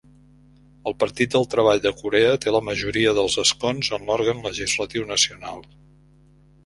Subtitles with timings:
[0.91, 5.63] El Partit del Treball de Corea té la majoria dels escons en l'òrgan legislatiu nacional.